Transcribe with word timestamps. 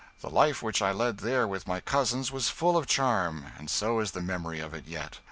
The 0.21 0.31
life 0.31 0.63
which 0.63 0.81
I 0.81 0.91
led 0.91 1.19
there 1.19 1.47
with 1.47 1.67
my 1.67 1.79
cousins 1.79 2.31
was 2.31 2.49
full 2.49 2.75
of 2.75 2.87
charm, 2.87 3.45
and 3.59 3.69
so 3.69 3.99
is 3.99 4.13
the 4.13 4.21
memory 4.23 4.59
of 4.59 4.73
it 4.73 4.87
yet. 4.87 5.19